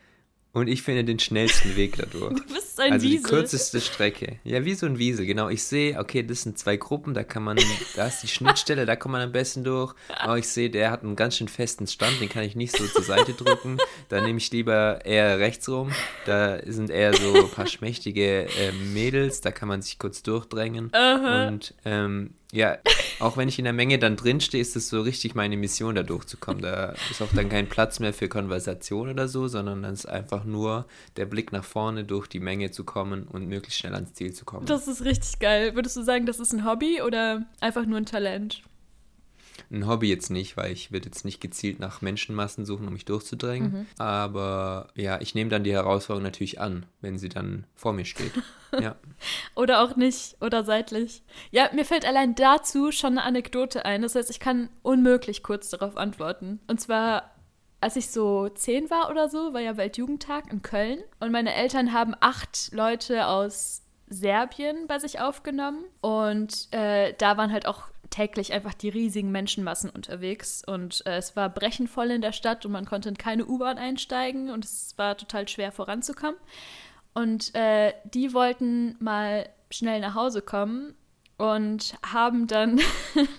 und 0.53 0.67
ich 0.67 0.83
finde 0.83 1.03
den 1.03 1.19
schnellsten 1.19 1.75
Weg 1.75 1.97
dadurch. 1.97 2.39
Du 2.39 2.53
bist 2.77 2.87
ein 2.87 2.93
also 2.93 3.05
Wiesel. 3.05 3.23
die 3.23 3.29
kürzeste 3.29 3.81
Strecke. 3.81 4.39
Ja, 4.43 4.63
wie 4.63 4.73
so 4.73 4.85
ein 4.85 4.97
Wiesel, 4.97 5.25
genau. 5.25 5.49
Ich 5.49 5.63
sehe, 5.63 5.99
okay, 5.99 6.23
das 6.23 6.43
sind 6.43 6.57
zwei 6.57 6.77
Gruppen, 6.77 7.13
da 7.13 7.23
kann 7.23 7.43
man, 7.43 7.57
da 7.95 8.07
ist 8.07 8.21
die 8.21 8.27
Schnittstelle, 8.27 8.85
da 8.85 8.95
kommt 8.95 9.13
man 9.13 9.21
am 9.21 9.31
besten 9.31 9.63
durch. 9.63 9.93
Aber 10.15 10.37
ich 10.37 10.47
sehe, 10.47 10.69
der 10.69 10.91
hat 10.91 11.03
einen 11.03 11.15
ganz 11.15 11.37
schön 11.37 11.47
festen 11.47 11.87
Stand, 11.87 12.21
den 12.21 12.29
kann 12.29 12.43
ich 12.43 12.55
nicht 12.55 12.75
so 12.75 12.85
zur 12.85 13.03
Seite 13.03 13.33
drücken. 13.33 13.77
Da 14.09 14.21
nehme 14.21 14.37
ich 14.37 14.51
lieber 14.51 15.05
eher 15.05 15.39
rechts 15.39 15.67
rum. 15.67 15.91
Da 16.25 16.59
sind 16.65 16.89
eher 16.89 17.13
so 17.13 17.33
ein 17.33 17.49
paar 17.49 17.67
schmächtige 17.67 18.45
äh, 18.45 18.71
Mädels, 18.71 19.41
da 19.41 19.51
kann 19.51 19.67
man 19.67 19.81
sich 19.81 19.99
kurz 19.99 20.23
durchdrängen. 20.23 20.87
Uh 20.87 20.97
-huh. 20.97 21.47
Und 21.47 21.73
ähm, 21.85 22.31
ja, 22.57 22.79
auch 23.19 23.37
wenn 23.37 23.47
ich 23.47 23.59
in 23.59 23.65
der 23.65 23.73
Menge 23.73 23.99
dann 23.99 24.15
drinstehe, 24.15 24.59
ist 24.59 24.75
es 24.75 24.89
so 24.89 25.01
richtig 25.01 25.35
meine 25.35 25.57
Mission, 25.57 25.93
da 25.93 26.01
durchzukommen. 26.01 26.63
Da 26.63 26.95
ist 27.11 27.21
auch 27.21 27.31
dann 27.33 27.49
kein 27.49 27.69
Platz 27.69 27.99
mehr 27.99 28.13
für 28.13 28.27
Konversation 28.27 29.09
oder 29.09 29.27
so, 29.27 29.47
sondern 29.47 29.83
dann 29.83 29.93
ist 29.93 30.07
einfach 30.07 30.43
nur 30.43 30.87
der 31.17 31.27
Blick 31.27 31.51
nach 31.51 31.63
vorne 31.63 32.03
durch 32.03 32.27
die 32.27 32.39
Menge 32.39 32.71
zu 32.71 32.83
kommen 32.83 33.27
und 33.27 33.47
möglichst 33.47 33.79
schnell 33.79 33.93
ans 33.93 34.13
Ziel 34.15 34.33
zu 34.33 34.43
kommen. 34.43 34.65
Das 34.65 34.87
ist 34.87 35.05
richtig 35.05 35.39
geil. 35.39 35.75
Würdest 35.75 35.97
du 35.97 36.01
sagen, 36.01 36.25
das 36.25 36.39
ist 36.39 36.51
ein 36.51 36.65
Hobby 36.65 37.01
oder 37.01 37.45
einfach 37.61 37.85
nur 37.85 37.97
ein 37.97 38.05
Talent? 38.07 38.63
Ein 39.71 39.87
Hobby 39.87 40.09
jetzt 40.09 40.29
nicht, 40.29 40.57
weil 40.57 40.71
ich 40.71 40.91
würde 40.91 41.05
jetzt 41.05 41.25
nicht 41.25 41.41
gezielt 41.41 41.79
nach 41.79 42.01
Menschenmassen 42.01 42.65
suchen, 42.65 42.87
um 42.87 42.93
mich 42.93 43.05
durchzudrängen. 43.05 43.71
Mhm. 43.71 43.85
Aber 43.97 44.89
ja, 44.95 45.19
ich 45.21 45.35
nehme 45.35 45.49
dann 45.49 45.63
die 45.63 45.73
Herausforderung 45.73 46.23
natürlich 46.23 46.59
an, 46.59 46.85
wenn 47.01 47.17
sie 47.17 47.29
dann 47.29 47.65
vor 47.75 47.93
mir 47.93 48.05
steht. 48.05 48.33
ja. 48.79 48.95
Oder 49.55 49.81
auch 49.81 49.95
nicht 49.95 50.37
oder 50.41 50.63
seitlich. 50.63 51.23
Ja, 51.51 51.69
mir 51.73 51.85
fällt 51.85 52.05
allein 52.05 52.35
dazu 52.35 52.91
schon 52.91 53.17
eine 53.17 53.23
Anekdote 53.23 53.85
ein. 53.85 54.01
Das 54.01 54.15
heißt, 54.15 54.29
ich 54.29 54.39
kann 54.39 54.69
unmöglich 54.81 55.43
kurz 55.43 55.69
darauf 55.69 55.97
antworten. 55.97 56.59
Und 56.67 56.79
zwar 56.81 57.31
als 57.79 57.95
ich 57.95 58.09
so 58.09 58.49
zehn 58.49 58.89
war 58.89 59.09
oder 59.09 59.29
so, 59.29 59.53
war 59.53 59.61
ja 59.61 59.77
Weltjugendtag 59.77 60.51
in 60.51 60.61
Köln 60.61 60.99
und 61.19 61.31
meine 61.31 61.53
Eltern 61.53 61.93
haben 61.93 62.15
acht 62.19 62.71
Leute 62.73 63.27
aus 63.27 63.83
Serbien 64.09 64.87
bei 64.87 64.99
sich 64.99 65.19
aufgenommen 65.19 65.83
und 66.01 66.69
äh, 66.71 67.13
da 67.17 67.37
waren 67.37 67.51
halt 67.51 67.67
auch 67.67 67.83
täglich 68.09 68.53
einfach 68.53 68.73
die 68.73 68.89
riesigen 68.89 69.31
Menschenmassen 69.31 69.89
unterwegs 69.89 70.63
und 70.65 71.05
äh, 71.05 71.17
es 71.17 71.35
war 71.35 71.49
brechenvoll 71.49 72.11
in 72.11 72.21
der 72.21 72.31
Stadt 72.31 72.65
und 72.65 72.71
man 72.71 72.85
konnte 72.85 73.09
in 73.09 73.17
keine 73.17 73.45
U-Bahn 73.45 73.77
einsteigen 73.77 74.49
und 74.49 74.65
es 74.65 74.93
war 74.97 75.17
total 75.17 75.47
schwer 75.47 75.71
voranzukommen. 75.71 76.39
Und 77.13 77.55
äh, 77.55 77.93
die 78.05 78.33
wollten 78.33 78.95
mal 78.99 79.49
schnell 79.71 79.99
nach 80.01 80.13
Hause 80.13 80.41
kommen 80.41 80.93
und 81.37 81.95
haben 82.05 82.47
dann, 82.47 82.79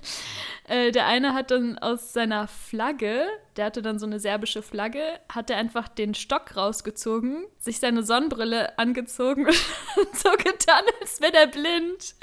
äh, 0.69 0.93
der 0.93 1.07
eine 1.07 1.35
hat 1.35 1.51
dann 1.51 1.79
aus 1.79 2.13
seiner 2.13 2.47
Flagge, 2.47 3.27
der 3.57 3.67
hatte 3.67 3.83
dann 3.83 3.99
so 3.99 4.07
eine 4.07 4.21
serbische 4.21 4.63
Flagge, 4.63 5.03
hat 5.29 5.51
er 5.51 5.57
einfach 5.57 5.89
den 5.89 6.15
Stock 6.15 6.57
rausgezogen, 6.57 7.45
sich 7.59 7.81
seine 7.81 8.03
Sonnenbrille 8.03 8.79
angezogen 8.79 9.47
und 9.97 10.17
so 10.17 10.31
getan, 10.31 10.85
als 11.01 11.21
wäre 11.21 11.37
er 11.37 11.47
blind. 11.49 12.15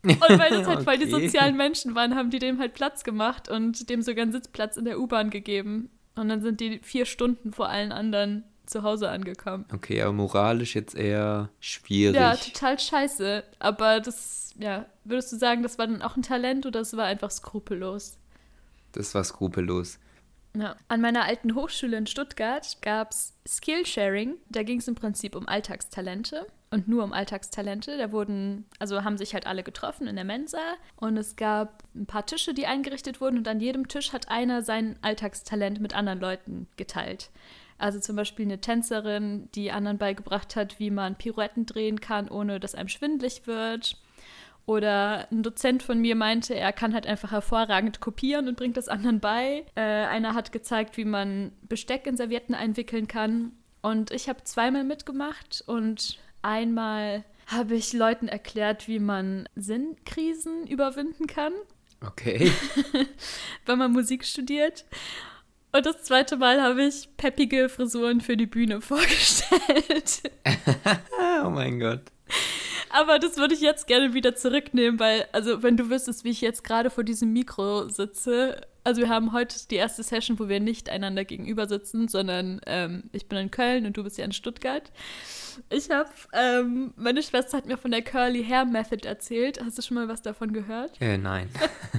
Und 0.02 0.20
weil 0.20 0.50
das 0.50 0.66
halt 0.66 0.78
okay. 0.78 0.84
voll 0.84 0.98
die 0.98 1.10
sozialen 1.10 1.56
Menschen 1.56 1.94
waren, 1.94 2.14
haben 2.14 2.30
die 2.30 2.38
dem 2.38 2.58
halt 2.58 2.72
Platz 2.72 3.04
gemacht 3.04 3.50
und 3.50 3.90
dem 3.90 4.00
sogar 4.00 4.22
einen 4.22 4.32
Sitzplatz 4.32 4.78
in 4.78 4.86
der 4.86 4.98
U-Bahn 4.98 5.28
gegeben. 5.28 5.90
Und 6.14 6.28
dann 6.30 6.40
sind 6.40 6.60
die 6.60 6.78
vier 6.82 7.04
Stunden 7.04 7.52
vor 7.52 7.68
allen 7.68 7.92
anderen 7.92 8.44
zu 8.64 8.82
Hause 8.82 9.10
angekommen. 9.10 9.66
Okay, 9.72 10.00
aber 10.00 10.12
moralisch 10.12 10.74
jetzt 10.74 10.94
eher 10.94 11.50
schwierig. 11.60 12.16
Ja, 12.16 12.34
total 12.34 12.78
scheiße. 12.78 13.44
Aber 13.58 14.00
das, 14.00 14.54
ja, 14.58 14.86
würdest 15.04 15.32
du 15.32 15.36
sagen, 15.36 15.62
das 15.62 15.78
war 15.78 15.86
dann 15.86 16.02
auch 16.02 16.16
ein 16.16 16.22
Talent 16.22 16.64
oder 16.64 16.78
das 16.78 16.96
war 16.96 17.04
einfach 17.04 17.30
skrupellos? 17.30 18.16
Das 18.92 19.14
war 19.14 19.24
skrupellos. 19.24 19.98
Ja. 20.56 20.76
An 20.88 21.00
meiner 21.00 21.24
alten 21.24 21.54
Hochschule 21.54 21.96
in 21.96 22.06
Stuttgart 22.06 22.78
gab 22.80 23.10
es 23.10 23.34
Skillsharing. 23.46 24.36
Da 24.48 24.62
ging 24.62 24.78
es 24.78 24.88
im 24.88 24.94
Prinzip 24.94 25.36
um 25.36 25.46
Alltagstalente 25.46 26.46
und 26.70 26.88
nur 26.88 27.04
um 27.04 27.12
Alltagstalente. 27.12 27.98
Da 27.98 28.12
wurden, 28.12 28.64
also 28.78 29.02
haben 29.04 29.18
sich 29.18 29.34
halt 29.34 29.46
alle 29.46 29.62
getroffen 29.62 30.06
in 30.06 30.16
der 30.16 30.24
Mensa 30.24 30.58
und 30.96 31.16
es 31.16 31.36
gab 31.36 31.82
ein 31.94 32.06
paar 32.06 32.26
Tische, 32.26 32.54
die 32.54 32.66
eingerichtet 32.66 33.20
wurden 33.20 33.38
und 33.38 33.48
an 33.48 33.60
jedem 33.60 33.88
Tisch 33.88 34.12
hat 34.12 34.28
einer 34.28 34.62
sein 34.62 34.96
Alltagstalent 35.02 35.80
mit 35.80 35.94
anderen 35.94 36.20
Leuten 36.20 36.68
geteilt. 36.76 37.30
Also 37.78 37.98
zum 37.98 38.14
Beispiel 38.14 38.44
eine 38.44 38.60
Tänzerin, 38.60 39.48
die 39.54 39.72
anderen 39.72 39.98
beigebracht 39.98 40.54
hat, 40.54 40.78
wie 40.78 40.90
man 40.90 41.16
Pirouetten 41.16 41.66
drehen 41.66 42.00
kann, 42.00 42.28
ohne 42.28 42.60
dass 42.60 42.74
einem 42.74 42.88
schwindlig 42.88 43.46
wird. 43.46 43.96
Oder 44.66 45.26
ein 45.32 45.42
Dozent 45.42 45.82
von 45.82 45.98
mir 45.98 46.14
meinte, 46.14 46.54
er 46.54 46.72
kann 46.72 46.92
halt 46.92 47.06
einfach 47.06 47.32
hervorragend 47.32 48.00
kopieren 48.00 48.46
und 48.46 48.56
bringt 48.56 48.76
das 48.76 48.88
anderen 48.88 49.18
bei. 49.18 49.64
Äh, 49.74 49.80
einer 49.80 50.34
hat 50.34 50.52
gezeigt, 50.52 50.98
wie 50.98 51.06
man 51.06 51.52
Besteck 51.62 52.06
in 52.06 52.18
Servietten 52.18 52.54
einwickeln 52.54 53.08
kann. 53.08 53.52
Und 53.82 54.10
ich 54.10 54.28
habe 54.28 54.44
zweimal 54.44 54.84
mitgemacht 54.84 55.64
und 55.66 56.18
einmal 56.42 57.24
habe 57.46 57.74
ich 57.74 57.92
Leuten 57.92 58.28
erklärt, 58.28 58.88
wie 58.88 59.00
man 59.00 59.48
Sinnkrisen 59.56 60.66
überwinden 60.66 61.26
kann. 61.26 61.52
Okay. 62.06 62.52
wenn 63.66 63.78
man 63.78 63.92
Musik 63.92 64.24
studiert. 64.24 64.84
Und 65.72 65.86
das 65.86 66.02
zweite 66.02 66.36
Mal 66.36 66.60
habe 66.60 66.84
ich 66.84 67.08
peppige 67.16 67.68
Frisuren 67.68 68.20
für 68.20 68.36
die 68.36 68.46
Bühne 68.46 68.80
vorgestellt. 68.80 70.22
oh 71.44 71.50
mein 71.50 71.78
Gott. 71.78 72.02
Aber 72.88 73.18
das 73.18 73.36
würde 73.36 73.54
ich 73.54 73.60
jetzt 73.60 73.86
gerne 73.86 74.14
wieder 74.14 74.34
zurücknehmen, 74.34 74.98
weil, 74.98 75.26
also, 75.32 75.62
wenn 75.62 75.76
du 75.76 75.90
wüsstest, 75.90 76.24
wie 76.24 76.30
ich 76.30 76.40
jetzt 76.40 76.64
gerade 76.64 76.90
vor 76.90 77.04
diesem 77.04 77.32
Mikro 77.32 77.88
sitze. 77.88 78.60
Also, 78.90 79.02
wir 79.02 79.08
haben 79.08 79.32
heute 79.32 79.54
die 79.70 79.76
erste 79.76 80.02
Session, 80.02 80.40
wo 80.40 80.48
wir 80.48 80.58
nicht 80.58 80.90
einander 80.90 81.24
gegenüber 81.24 81.68
sitzen, 81.68 82.08
sondern 82.08 82.60
ähm, 82.66 83.04
ich 83.12 83.28
bin 83.28 83.38
in 83.38 83.52
Köln 83.52 83.86
und 83.86 83.96
du 83.96 84.02
bist 84.02 84.18
ja 84.18 84.24
in 84.24 84.32
Stuttgart. 84.32 84.90
Ich 85.68 85.90
habe, 85.90 86.10
ähm, 86.32 86.92
meine 86.96 87.22
Schwester 87.22 87.56
hat 87.56 87.66
mir 87.66 87.76
von 87.76 87.92
der 87.92 88.02
Curly 88.02 88.44
Hair 88.44 88.64
Method 88.64 89.06
erzählt. 89.06 89.62
Hast 89.64 89.78
du 89.78 89.82
schon 89.82 89.94
mal 89.94 90.08
was 90.08 90.22
davon 90.22 90.52
gehört? 90.52 91.00
Äh, 91.00 91.18
nein. 91.18 91.48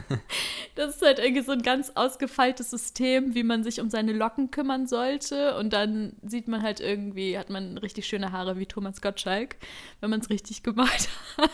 das 0.76 0.96
ist 0.96 1.02
halt 1.02 1.20
irgendwie 1.20 1.44
so 1.44 1.54
ein 1.54 1.62
ganz 1.62 1.94
ausgefeiltes 1.96 2.72
System, 2.72 3.36
wie 3.36 3.44
man 3.44 3.64
sich 3.64 3.80
um 3.80 3.90
seine 3.90 4.12
Locken 4.12 4.52
kümmern 4.52 4.86
sollte. 4.86 5.56
Und 5.56 5.72
dann 5.72 6.18
sieht 6.24 6.50
man 6.50 6.62
halt 6.62 6.82
irgendwie, 6.82 7.38
hat 7.38 7.50
man 7.50 7.78
richtig 7.78 8.06
schöne 8.06 8.34
Haare 8.34 8.60
wie 8.60 8.66
Thomas 8.66 9.02
Gottschalk, 9.02 9.56
wenn 10.02 10.10
man 10.10 10.20
es 10.20 10.30
richtig 10.30 10.62
gemacht 10.62 11.08
hat. 11.38 11.52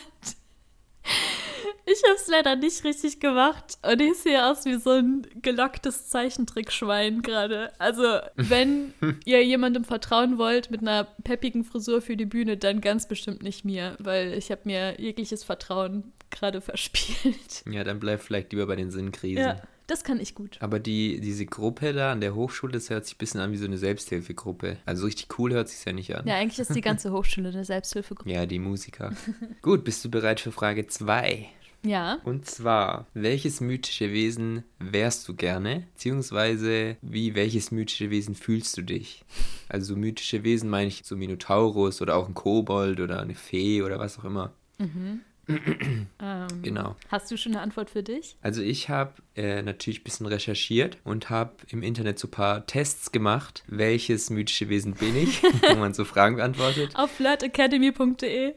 Ich 1.98 2.04
habe 2.04 2.16
es 2.16 2.28
leider 2.28 2.56
nicht 2.56 2.84
richtig 2.84 3.20
gemacht 3.20 3.78
und 3.82 4.02
ich 4.02 4.18
sehe 4.18 4.46
aus 4.46 4.66
wie 4.66 4.76
so 4.76 4.92
ein 4.92 5.26
gelocktes 5.42 6.10
Zeichentrickschwein 6.10 7.22
gerade. 7.22 7.72
Also, 7.80 8.20
wenn 8.36 8.94
ihr 9.26 9.44
jemandem 9.44 9.84
vertrauen 9.84 10.38
wollt 10.38 10.70
mit 10.70 10.82
einer 10.82 11.06
peppigen 11.24 11.64
Frisur 11.64 12.02
für 12.02 12.16
die 12.16 12.26
Bühne, 12.26 12.58
dann 12.58 12.82
ganz 12.82 13.08
bestimmt 13.08 13.42
nicht 13.42 13.66
mir, 13.66 13.96
weil 14.00 14.34
ich 14.34 14.52
habe 14.52 14.62
mir 14.66 15.00
jegliches 15.00 15.44
Vertrauen 15.44 16.12
gerade 16.30 16.62
verspielt. 16.62 17.64
Ja, 17.70 17.84
dann 17.84 18.00
bleib 18.00 18.22
vielleicht 18.22 18.52
lieber 18.52 18.68
bei 18.68 18.76
den 18.76 18.92
Sinnkrisen. 18.92 19.44
Ja. 19.44 19.62
Das 19.88 20.04
kann 20.04 20.20
ich 20.20 20.36
gut. 20.36 20.58
Aber 20.60 20.80
die, 20.80 21.22
diese 21.22 21.46
Gruppe 21.46 21.94
da 21.94 22.12
an 22.12 22.20
der 22.20 22.36
Hochschule, 22.36 22.74
das 22.74 22.90
hört 22.90 23.06
sich 23.06 23.16
ein 23.16 23.20
bisschen 23.20 23.40
an 23.40 23.54
wie 23.54 23.58
so 23.58 23.64
eine 23.64 23.78
Selbsthilfegruppe. 23.78 24.78
Also 24.86 25.06
richtig 25.06 25.40
cool 25.40 25.54
hört 25.54 25.70
sich 25.70 25.84
ja 25.86 25.94
nicht 25.94 26.14
an. 26.14 26.28
Ja, 26.28 26.36
eigentlich 26.36 26.60
ist 26.60 26.76
die 26.76 26.82
ganze 26.82 27.14
Hochschule 27.14 27.50
eine 27.50 27.64
Selbsthilfegruppe. 27.64 28.30
Ja, 28.30 28.46
die 28.46 28.60
Musiker. 28.60 29.14
Gut, 29.62 29.86
bist 29.86 30.04
du 30.04 30.12
bereit 30.12 30.42
für 30.42 30.52
Frage 30.52 30.88
2? 30.88 31.48
Ja. 31.84 32.20
Und 32.24 32.46
zwar, 32.46 33.08
welches 33.14 33.62
mythische 33.62 34.12
Wesen 34.12 34.64
wärst 34.80 35.28
du 35.28 35.36
gerne? 35.36 35.88
Beziehungsweise, 35.94 36.98
wie 37.02 37.36
welches 37.36 37.72
mythische 37.72 38.10
Wesen 38.10 38.36
fühlst 38.36 38.78
du 38.78 38.82
dich? 38.82 39.24
Also 39.70 39.96
mythische 39.96 40.44
Wesen 40.44 40.70
meine 40.70 40.88
ich 40.88 41.04
so 41.04 41.16
Minotaurus 41.16 42.02
oder 42.02 42.16
auch 42.16 42.28
ein 42.28 42.34
Kobold 42.34 43.00
oder 43.00 43.22
eine 43.22 43.36
Fee 43.36 43.82
oder 43.82 44.00
was 44.00 44.20
auch 44.20 44.26
immer. 44.26 44.54
Mhm. 44.78 45.22
ähm, 46.22 46.48
genau. 46.62 46.96
Hast 47.10 47.32
du 47.32 47.38
schon 47.38 47.54
eine 47.54 47.62
Antwort 47.62 47.90
für 47.90 48.04
dich? 48.04 48.36
Also 48.42 48.62
ich 48.62 48.90
habe 48.90 49.14
äh, 49.36 49.62
natürlich 49.62 50.02
ein 50.02 50.04
bisschen 50.04 50.26
recherchiert 50.26 50.98
und 51.06 51.30
habe 51.30 51.54
im 51.70 51.84
Internet 51.84 52.20
so 52.20 52.28
ein 52.28 52.32
paar 52.32 52.66
Tests 52.66 53.14
gemacht, 53.14 53.64
welches 53.68 54.30
mythische 54.30 54.68
Wesen 54.68 54.94
bin 54.94 55.16
ich, 55.16 55.42
wo 55.70 55.76
man 55.76 55.94
so 55.94 56.04
Fragen 56.04 56.36
beantwortet. 56.36 56.92
Auf 56.96 57.12
flirtacademy.de. 57.12 58.56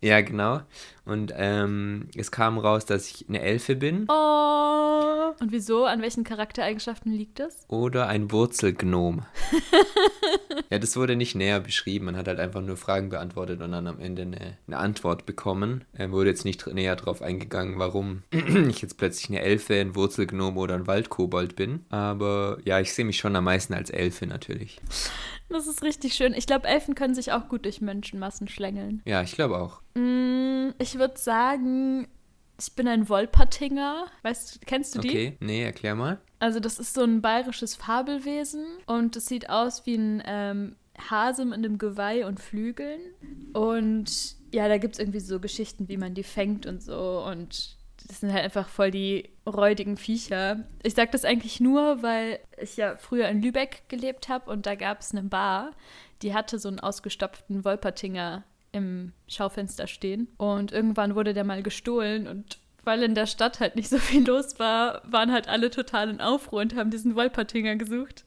Ja, 0.00 0.20
genau. 0.22 0.62
Und 1.04 1.32
ähm, 1.36 2.08
es 2.16 2.30
kam 2.30 2.58
raus, 2.58 2.86
dass 2.86 3.10
ich 3.10 3.28
eine 3.28 3.40
Elfe 3.40 3.76
bin. 3.76 4.06
Oh. 4.08 5.32
Und 5.40 5.52
wieso? 5.52 5.84
An 5.84 6.02
welchen 6.02 6.24
Charaktereigenschaften 6.24 7.12
liegt 7.12 7.38
das? 7.38 7.64
Oder 7.68 8.06
ein 8.08 8.30
Wurzelgnom. 8.30 9.24
ja, 10.70 10.78
das 10.78 10.96
wurde 10.96 11.16
nicht 11.16 11.34
näher 11.34 11.60
beschrieben. 11.60 12.06
Man 12.06 12.16
hat 12.16 12.28
halt 12.28 12.38
einfach 12.38 12.60
nur 12.60 12.76
Fragen 12.76 13.08
beantwortet 13.08 13.60
und 13.60 13.72
dann 13.72 13.86
am 13.86 14.00
Ende 14.00 14.22
eine, 14.22 14.58
eine 14.66 14.76
Antwort 14.76 15.26
bekommen. 15.26 15.84
Er 15.92 16.12
wurde 16.12 16.30
jetzt 16.30 16.44
nicht 16.44 16.66
näher 16.66 16.96
darauf 16.96 17.22
eingegangen, 17.22 17.78
warum 17.78 18.22
ich 18.30 18.82
jetzt 18.82 18.98
plötzlich 18.98 19.30
eine 19.30 19.40
Elfe, 19.40 19.74
ein 19.74 19.94
Wurzelgnom 19.94 20.56
oder 20.58 20.74
ein 20.74 20.86
Waldkobold 20.86 21.56
bin. 21.56 21.84
Aber 21.90 22.58
ja, 22.64 22.80
ich 22.80 22.92
sehe 22.92 23.04
mich 23.04 23.18
schon 23.18 23.36
am 23.36 23.44
meisten 23.44 23.74
als 23.74 23.90
Elfe 23.90 24.26
natürlich. 24.26 24.80
Das 25.50 25.66
ist 25.66 25.82
richtig 25.82 26.14
schön. 26.14 26.32
Ich 26.34 26.46
glaube, 26.46 26.68
Elfen 26.68 26.94
können 26.94 27.14
sich 27.14 27.32
auch 27.32 27.48
gut 27.48 27.64
durch 27.64 27.80
Menschenmassen 27.80 28.48
schlängeln. 28.48 29.02
Ja, 29.04 29.22
ich 29.22 29.32
glaube 29.32 29.58
auch. 29.58 29.80
Mm, 29.94 30.70
ich 30.78 30.98
würde 30.98 31.18
sagen, 31.18 32.08
ich 32.58 32.72
bin 32.74 32.86
ein 32.86 33.08
Wolpertinger. 33.08 34.06
Weißt 34.22 34.54
du, 34.54 34.58
kennst 34.64 34.94
du 34.94 35.00
die? 35.00 35.08
Okay, 35.08 35.36
nee, 35.40 35.64
erklär 35.64 35.94
mal. 35.94 36.20
Also, 36.38 36.60
das 36.60 36.78
ist 36.78 36.94
so 36.94 37.02
ein 37.02 37.20
bayerisches 37.20 37.74
Fabelwesen 37.74 38.64
und 38.86 39.16
es 39.16 39.26
sieht 39.26 39.50
aus 39.50 39.84
wie 39.86 39.96
ein 39.96 40.22
ähm, 40.24 40.76
Hase 41.10 41.44
mit 41.44 41.54
einem 41.54 41.78
Geweih 41.78 42.26
und 42.26 42.40
Flügeln. 42.40 43.00
Und 43.52 44.36
ja, 44.52 44.68
da 44.68 44.78
gibt 44.78 44.94
es 44.94 45.00
irgendwie 45.00 45.20
so 45.20 45.40
Geschichten, 45.40 45.88
wie 45.88 45.96
man 45.96 46.14
die 46.14 46.22
fängt 46.22 46.66
und 46.66 46.82
so. 46.82 47.24
Und 47.26 47.76
das 48.10 48.18
sind 48.18 48.32
halt 48.32 48.42
einfach 48.42 48.68
voll 48.68 48.90
die 48.90 49.30
räudigen 49.46 49.96
Viecher. 49.96 50.64
Ich 50.82 50.94
sage 50.94 51.12
das 51.12 51.24
eigentlich 51.24 51.60
nur, 51.60 52.02
weil 52.02 52.40
ich 52.60 52.76
ja 52.76 52.96
früher 52.96 53.28
in 53.28 53.40
Lübeck 53.40 53.84
gelebt 53.88 54.28
habe 54.28 54.50
und 54.50 54.66
da 54.66 54.74
gab 54.74 55.00
es 55.00 55.12
eine 55.12 55.22
Bar, 55.22 55.70
die 56.20 56.34
hatte 56.34 56.58
so 56.58 56.68
einen 56.68 56.80
ausgestopften 56.80 57.64
Wolpertinger 57.64 58.42
im 58.72 59.12
Schaufenster 59.28 59.86
stehen. 59.86 60.26
Und 60.38 60.72
irgendwann 60.72 61.14
wurde 61.14 61.34
der 61.34 61.44
mal 61.44 61.62
gestohlen 61.62 62.26
und 62.26 62.58
weil 62.82 63.04
in 63.04 63.14
der 63.14 63.26
Stadt 63.26 63.60
halt 63.60 63.76
nicht 63.76 63.88
so 63.88 63.98
viel 63.98 64.26
los 64.26 64.58
war, 64.58 65.02
waren 65.04 65.30
halt 65.30 65.46
alle 65.46 65.70
total 65.70 66.10
in 66.10 66.20
Aufruhr 66.20 66.62
und 66.62 66.74
haben 66.74 66.90
diesen 66.90 67.14
Wolpertinger 67.14 67.76
gesucht. 67.76 68.24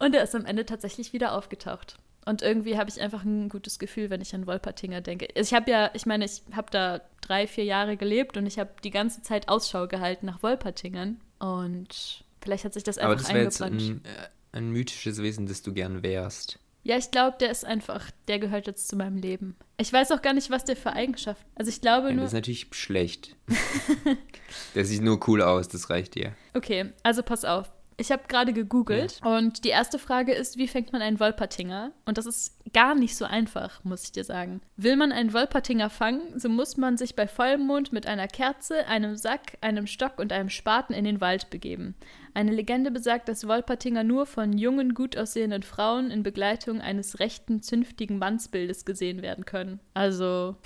Und 0.00 0.16
er 0.16 0.24
ist 0.24 0.34
am 0.34 0.46
Ende 0.46 0.66
tatsächlich 0.66 1.12
wieder 1.12 1.32
aufgetaucht. 1.32 1.96
Und 2.24 2.42
irgendwie 2.42 2.78
habe 2.78 2.88
ich 2.88 3.00
einfach 3.00 3.24
ein 3.24 3.48
gutes 3.48 3.78
Gefühl, 3.78 4.10
wenn 4.10 4.20
ich 4.20 4.34
an 4.34 4.46
Wolpertinger 4.46 5.00
denke. 5.00 5.28
Ich 5.34 5.52
habe 5.54 5.70
ja, 5.70 5.90
ich 5.92 6.06
meine, 6.06 6.24
ich 6.24 6.42
habe 6.54 6.70
da 6.70 7.00
drei, 7.20 7.46
vier 7.46 7.64
Jahre 7.64 7.96
gelebt 7.96 8.36
und 8.36 8.46
ich 8.46 8.58
habe 8.58 8.70
die 8.84 8.90
ganze 8.90 9.22
Zeit 9.22 9.48
Ausschau 9.48 9.88
gehalten 9.88 10.26
nach 10.26 10.42
Wolpertingern. 10.42 11.20
Und 11.40 12.24
vielleicht 12.40 12.64
hat 12.64 12.74
sich 12.74 12.84
das 12.84 12.98
einfach 12.98 13.10
Aber 13.10 13.16
das 13.16 13.28
wäre 13.28 13.42
jetzt 13.42 13.62
ein, 13.62 14.04
äh, 14.04 14.28
ein 14.52 14.70
mythisches 14.70 15.20
Wesen, 15.20 15.46
das 15.46 15.62
du 15.62 15.72
gern 15.72 16.02
wärst. 16.02 16.60
Ja, 16.84 16.96
ich 16.96 17.10
glaube, 17.12 17.36
der 17.38 17.50
ist 17.50 17.64
einfach, 17.64 18.10
der 18.26 18.40
gehört 18.40 18.66
jetzt 18.66 18.88
zu 18.88 18.96
meinem 18.96 19.16
Leben. 19.16 19.56
Ich 19.76 19.92
weiß 19.92 20.10
auch 20.10 20.20
gar 20.20 20.32
nicht, 20.32 20.50
was 20.50 20.64
der 20.64 20.76
für 20.76 20.92
Eigenschaften. 20.92 21.48
Also 21.54 21.68
ich 21.68 21.80
glaube 21.80 22.08
ja, 22.08 22.14
nur. 22.14 22.24
Das 22.24 22.32
ist 22.32 22.36
natürlich 22.36 22.66
schlecht. 22.72 23.36
der 24.74 24.84
sieht 24.84 25.02
nur 25.02 25.20
cool 25.28 25.42
aus, 25.42 25.68
das 25.68 25.90
reicht 25.90 26.16
dir. 26.16 26.34
Okay, 26.54 26.92
also 27.04 27.22
pass 27.22 27.44
auf. 27.44 27.68
Ich 28.02 28.10
habe 28.10 28.24
gerade 28.26 28.52
gegoogelt 28.52 29.20
ja. 29.22 29.36
und 29.36 29.62
die 29.62 29.68
erste 29.68 29.96
Frage 29.96 30.32
ist, 30.32 30.58
wie 30.58 30.66
fängt 30.66 30.92
man 30.92 31.02
einen 31.02 31.20
Wolpertinger? 31.20 31.92
Und 32.04 32.18
das 32.18 32.26
ist 32.26 32.56
gar 32.72 32.96
nicht 32.96 33.16
so 33.16 33.24
einfach, 33.24 33.84
muss 33.84 34.02
ich 34.02 34.10
dir 34.10 34.24
sagen. 34.24 34.60
Will 34.76 34.96
man 34.96 35.12
einen 35.12 35.32
Wolpertinger 35.32 35.88
fangen, 35.88 36.36
so 36.36 36.48
muss 36.48 36.76
man 36.76 36.96
sich 36.96 37.14
bei 37.14 37.28
Vollmond 37.28 37.92
mit 37.92 38.08
einer 38.08 38.26
Kerze, 38.26 38.88
einem 38.88 39.14
Sack, 39.14 39.56
einem 39.60 39.86
Stock 39.86 40.18
und 40.18 40.32
einem 40.32 40.48
Spaten 40.48 40.94
in 40.94 41.04
den 41.04 41.20
Wald 41.20 41.48
begeben. 41.50 41.94
Eine 42.34 42.50
Legende 42.50 42.90
besagt, 42.90 43.28
dass 43.28 43.46
Wolpertinger 43.46 44.02
nur 44.02 44.26
von 44.26 44.52
jungen, 44.58 44.94
gut 44.94 45.16
aussehenden 45.16 45.62
Frauen 45.62 46.10
in 46.10 46.24
Begleitung 46.24 46.80
eines 46.80 47.20
rechten, 47.20 47.62
zünftigen 47.62 48.18
Mannsbildes 48.18 48.84
gesehen 48.84 49.22
werden 49.22 49.44
können. 49.44 49.78
Also, 49.94 50.56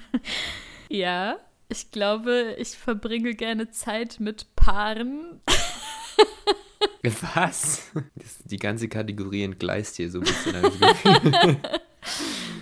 ja, 0.88 1.36
ich 1.68 1.92
glaube, 1.92 2.56
ich 2.58 2.70
verbringe 2.70 3.34
gerne 3.34 3.70
Zeit 3.70 4.18
mit 4.18 4.56
Paaren. 4.56 5.40
Was? 7.34 7.92
Das, 8.14 8.38
die 8.44 8.56
ganze 8.56 8.88
Kategorie 8.88 9.44
entgleist 9.44 9.96
hier 9.96 10.10
so 10.10 10.18
ein 10.18 10.24
bisschen. 10.24 10.54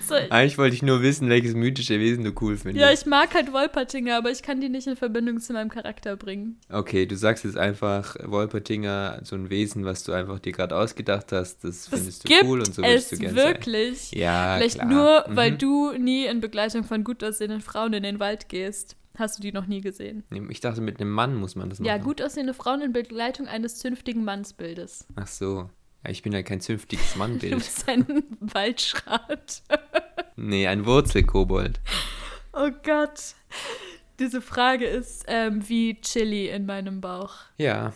so, 0.07 0.15
Eigentlich 0.15 0.59
wollte 0.59 0.75
ich 0.75 0.83
nur 0.83 1.03
wissen, 1.03 1.29
welches 1.29 1.55
mythische 1.55 1.99
Wesen 1.99 2.25
du 2.25 2.33
cool 2.41 2.57
findest. 2.57 2.85
Ja, 2.85 2.93
ich 2.93 3.07
mag 3.07 3.35
halt 3.35 3.53
Wolpertinger, 3.53 4.17
aber 4.19 4.31
ich 4.31 4.43
kann 4.43 4.61
die 4.61 4.69
nicht 4.69 4.87
in 4.87 4.97
Verbindung 4.97 5.41
zu 5.41 5.53
meinem 5.55 5.71
Charakter 5.71 6.17
bringen. 6.17 6.59
Okay, 6.71 7.07
du 7.07 7.17
sagst 7.17 7.45
jetzt 7.45 7.57
einfach 7.57 8.17
Wolpertinger, 8.23 9.21
so 9.25 9.37
ein 9.37 9.51
Wesen, 9.51 9.85
was 9.85 10.05
du 10.05 10.13
einfach 10.13 10.39
dir 10.39 10.53
gerade 10.53 10.77
ausgedacht 10.77 11.33
hast, 11.33 11.65
das, 11.65 11.89
das 11.89 11.89
findest 11.89 12.29
du 12.29 12.35
cool 12.45 12.59
und 12.59 12.75
so 12.75 12.83
willst 12.83 13.13
du 13.13 13.17
gerne 13.17 13.37
wirklich. 13.37 14.11
Sein. 14.11 14.21
Ja, 14.21 14.57
Vielleicht 14.59 14.81
klar. 14.81 14.89
nur, 14.89 15.25
weil 15.29 15.53
mhm. 15.53 15.59
du 15.59 15.93
nie 15.93 16.27
in 16.27 16.41
Begleitung 16.41 16.85
von 16.85 17.03
gut 17.05 17.25
aussehenden 17.25 17.61
Frauen 17.61 17.95
in 17.95 18.03
den 18.03 18.21
Wald 18.21 18.49
gehst. 18.49 18.97
Hast 19.17 19.39
du 19.39 19.43
die 19.43 19.53
noch 19.53 19.67
nie 19.67 19.81
gesehen? 19.81 20.25
Ich 20.49 20.61
dachte, 20.61 20.81
mit 20.81 21.01
einem 21.01 21.11
Mann 21.11 21.37
muss 21.37 21.55
man 21.55 21.71
das 21.71 21.79
machen. 21.79 21.87
Ja, 21.87 21.99
gut 21.99 22.21
aussehende 22.21 22.55
Frauen 22.55 22.81
in 22.81 22.93
Begleitung 22.93 23.47
eines 23.47 23.77
zünftigen 23.79 24.25
Mannsbildes. 24.25 25.07
Ach 25.15 25.27
so. 25.29 25.71
Ja, 26.05 26.11
ich 26.11 26.23
bin 26.23 26.33
ja 26.33 26.43
kein 26.43 26.61
zünftiges 26.61 27.15
Mannbild. 27.17 27.53
du 27.53 27.57
bist 27.59 27.89
ein 27.89 28.07
Waldschrat. 28.41 29.63
nee, 30.37 30.67
ein 30.67 30.85
Wurzelkobold. 30.85 31.81
Oh 32.53 32.71
Gott. 32.83 33.35
Diese 34.19 34.41
Frage 34.41 34.87
ist 34.87 35.25
ähm, 35.29 35.69
wie 35.69 36.01
Chili 36.01 36.49
in 36.49 36.67
meinem 36.67 37.01
Bauch. 37.01 37.35
Ja, 37.57 37.93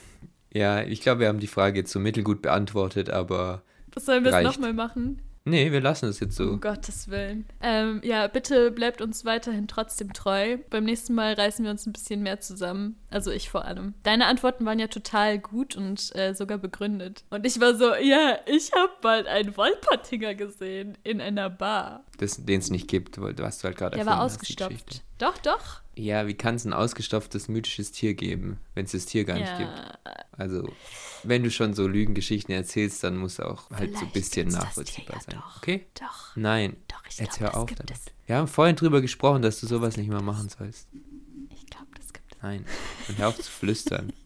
ja, 0.52 0.82
ich 0.82 1.00
glaube, 1.00 1.20
wir 1.20 1.28
haben 1.28 1.40
die 1.40 1.46
Frage 1.46 1.80
jetzt 1.80 1.92
so 1.92 2.00
mittelgut 2.00 2.42
beantwortet, 2.42 3.10
aber. 3.10 3.62
Was 3.92 4.06
sollen 4.06 4.24
wir 4.24 4.32
jetzt 4.32 4.44
nochmal 4.44 4.72
machen? 4.72 5.20
Nee, 5.48 5.72
wir 5.72 5.80
lassen 5.80 6.08
es 6.08 6.20
jetzt 6.20 6.36
so. 6.36 6.44
Um 6.50 6.60
Gottes 6.60 7.08
Willen. 7.08 7.46
Ähm, 7.60 8.00
ja, 8.04 8.26
bitte 8.26 8.70
bleibt 8.70 9.00
uns 9.00 9.24
weiterhin 9.24 9.68
trotzdem 9.68 10.12
treu. 10.12 10.58
Beim 10.70 10.84
nächsten 10.84 11.14
Mal 11.14 11.34
reißen 11.34 11.64
wir 11.64 11.70
uns 11.70 11.86
ein 11.86 11.92
bisschen 11.92 12.22
mehr 12.22 12.40
zusammen. 12.40 12.96
Also 13.10 13.30
ich 13.30 13.50
vor 13.50 13.64
allem. 13.64 13.94
Deine 14.02 14.26
Antworten 14.26 14.64
waren 14.66 14.78
ja 14.78 14.88
total 14.88 15.38
gut 15.38 15.76
und 15.76 16.14
äh, 16.14 16.34
sogar 16.34 16.58
begründet. 16.58 17.24
Und 17.30 17.46
ich 17.46 17.60
war 17.60 17.74
so, 17.74 17.94
ja, 17.94 18.38
ich 18.46 18.72
habe 18.72 18.92
bald 19.00 19.26
einen 19.26 19.56
Wolpertinger 19.56 20.34
gesehen 20.34 20.96
in 21.04 21.20
einer 21.20 21.50
Bar. 21.50 22.04
Den 22.20 22.58
es 22.60 22.70
nicht 22.70 22.88
gibt, 22.88 23.20
was 23.20 23.58
du 23.58 23.64
halt 23.64 23.76
gerade 23.76 23.96
Der 23.96 24.06
war 24.06 24.22
ausgestopft. 24.22 25.02
Doch, 25.18 25.38
doch. 25.38 25.80
Ja, 25.96 26.26
wie 26.26 26.34
kann 26.34 26.54
es 26.54 26.64
ein 26.64 26.72
ausgestopftes 26.72 27.48
mythisches 27.48 27.90
Tier 27.90 28.14
geben, 28.14 28.58
wenn 28.74 28.84
es 28.84 28.92
das 28.92 29.06
Tier 29.06 29.24
gar 29.24 29.38
nicht 29.38 29.58
gibt? 29.58 29.70
Also, 30.32 30.68
wenn 31.22 31.42
du 31.42 31.50
schon 31.50 31.74
so 31.74 31.86
Lügengeschichten 31.86 32.54
erzählst, 32.54 33.02
dann 33.04 33.16
muss 33.16 33.40
auch 33.40 33.70
halt 33.70 33.96
so 33.96 34.04
ein 34.04 34.12
bisschen 34.12 34.48
nachvollziehbar 34.48 35.16
ja 35.16 35.22
sein. 35.22 35.34
Doch, 35.36 35.56
okay? 35.58 35.86
Doch. 35.94 36.36
Nein. 36.36 36.76
Doch, 36.88 37.02
ich 37.08 37.18
Jetzt 37.18 37.38
glaub, 37.38 37.52
hör 37.54 37.60
auf 37.62 37.70
damit. 37.70 37.90
es. 37.90 38.00
Wir 38.26 38.36
haben 38.36 38.48
vorhin 38.48 38.76
drüber 38.76 39.00
gesprochen, 39.00 39.42
dass 39.42 39.60
du 39.60 39.66
sowas 39.66 39.96
nicht 39.96 40.08
mehr 40.08 40.22
machen 40.22 40.48
sollst. 40.48 40.88
Ich 41.54 41.66
glaube, 41.66 41.86
das 41.96 42.12
gibt 42.12 42.32
es. 42.32 42.42
Nein. 42.42 42.64
Und 43.08 43.18
hör 43.18 43.28
auf 43.28 43.36
zu 43.36 43.50
flüstern. 43.50 44.12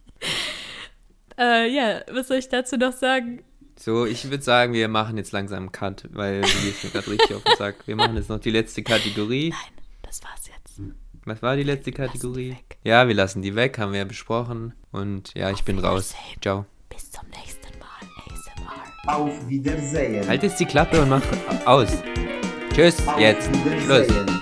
Äh, 1.35 1.67
ja, 1.73 2.01
was 2.11 2.27
soll 2.27 2.37
ich 2.37 2.47
dazu 2.49 2.77
noch 2.77 2.93
sagen? 2.93 3.41
So, 3.75 4.05
ich 4.05 4.29
würde 4.29 4.43
sagen, 4.43 4.73
wir 4.73 4.87
machen 4.87 5.17
jetzt 5.17 5.31
langsam 5.31 5.63
einen 5.63 5.71
Cut, 5.71 6.07
weil 6.11 6.41
du 6.41 6.47
gehst 6.61 6.83
mir 6.83 6.91
gerade 6.91 7.09
richtig 7.09 7.35
auf 7.35 7.43
den 7.43 7.57
Sack. 7.57 7.87
Wir 7.87 7.95
machen 7.95 8.15
jetzt 8.15 8.29
noch 8.29 8.39
die 8.39 8.51
letzte 8.51 8.83
Kategorie. 8.83 9.49
Nein, 9.49 9.83
das 10.03 10.23
war's 10.23 10.47
jetzt. 10.47 10.79
Was 11.25 11.41
war 11.41 11.55
die 11.55 11.63
letzte 11.63 11.91
Kategorie? 11.91 12.49
Die 12.49 12.51
weg. 12.51 12.77
Ja, 12.83 13.07
wir 13.07 13.15
lassen 13.15 13.41
die 13.41 13.55
weg, 13.55 13.79
haben 13.79 13.93
wir 13.93 13.99
ja 13.99 14.05
besprochen. 14.05 14.73
Und 14.91 15.33
ja, 15.33 15.49
ich 15.49 15.63
bin 15.63 15.79
raus. 15.79 16.13
Ciao. 16.41 16.65
Bis 16.93 17.09
zum 17.11 17.23
nächsten 17.29 17.79
Mal, 17.79 17.87
ASMR. 18.27 19.15
Auf 19.15 19.49
Wiedersehen. 19.49 20.27
Halt 20.27 20.43
jetzt 20.43 20.59
die 20.59 20.65
Klappe 20.65 21.01
und 21.01 21.09
mach 21.09 21.21
aus. 21.65 21.89
Tschüss, 22.73 23.07
Auf 23.07 23.19
jetzt. 23.19 23.49
Schluss. 23.83 24.07
Wiedersehen. 24.07 24.41